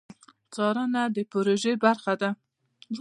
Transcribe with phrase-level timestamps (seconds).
[0.53, 2.29] څارنه د پروژې برخه ده